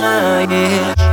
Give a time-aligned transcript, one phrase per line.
[0.00, 1.09] yeah.